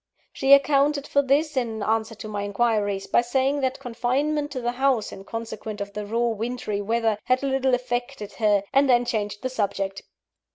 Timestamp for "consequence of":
5.25-5.93